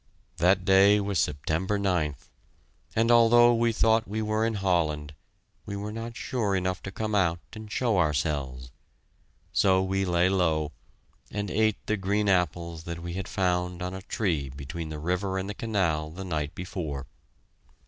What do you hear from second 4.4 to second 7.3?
in Holland, we were not sure enough to come